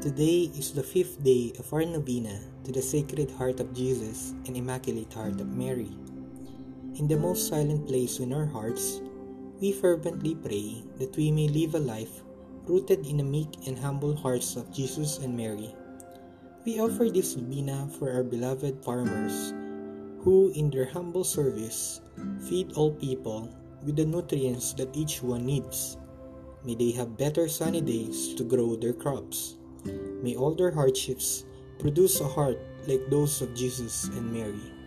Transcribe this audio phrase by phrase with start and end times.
[0.00, 4.56] Today is the fifth day of our novena to the Sacred Heart of Jesus and
[4.56, 5.92] Immaculate Heart of Mary.
[6.96, 9.04] In the most silent place in our hearts,
[9.60, 12.24] we fervently pray that we may live a life
[12.64, 15.68] rooted in the meek and humble hearts of Jesus and Mary.
[16.64, 19.52] We offer this novena for our beloved farmers
[20.24, 22.00] who, in their humble service,
[22.48, 23.52] feed all people
[23.84, 26.00] with the nutrients that each one needs.
[26.64, 29.59] May they have better sunny days to grow their crops.
[30.22, 31.44] May all their hardships
[31.78, 34.79] produce a heart like those of Jesus and Mary.